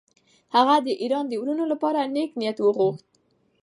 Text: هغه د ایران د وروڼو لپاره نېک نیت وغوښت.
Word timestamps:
هغه 0.55 0.75
د 0.85 0.87
ایران 1.01 1.25
د 1.29 1.33
وروڼو 1.41 1.65
لپاره 1.73 2.09
نېک 2.13 2.31
نیت 2.39 2.57
وغوښت. 2.61 3.05